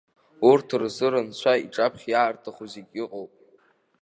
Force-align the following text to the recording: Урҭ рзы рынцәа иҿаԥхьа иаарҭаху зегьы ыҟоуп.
Урҭ 0.49 0.67
рзы 0.81 1.07
рынцәа 1.11 1.53
иҿаԥхьа 1.65 2.09
иаарҭаху 2.11 2.65
зегьы 2.73 2.99
ыҟоуп. 3.05 3.31